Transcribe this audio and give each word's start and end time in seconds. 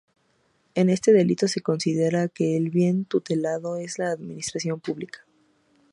En 0.73 0.89
este 0.89 1.13
delito 1.13 1.47
se 1.47 1.61
considera 1.61 2.27
que 2.27 2.57
el 2.57 2.71
bien 2.71 3.05
tutelado 3.05 3.77
es 3.77 3.99
la 3.99 4.09
administración 4.09 4.79
pública. 4.79 5.27